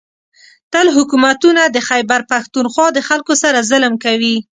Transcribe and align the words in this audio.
تل 0.73 0.87
حکومتونه 0.97 1.61
د 1.75 1.77
خېبر 1.87 2.21
پښتونخوا 2.31 2.87
د 2.93 2.99
خلکو 3.07 3.33
سره 3.43 3.65
ظلم 3.69 3.93
کوي 4.05 4.35